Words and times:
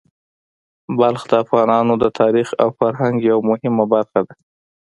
بلخ 0.97 1.21
د 1.31 1.33
افغانانو 1.43 1.93
د 2.03 2.05
تاریخ 2.19 2.47
او 2.61 2.69
فرهنګ 2.79 3.15
یوه 3.29 3.43
مهمه 3.49 3.85
برخه 3.93 4.19
ده. 4.27 4.33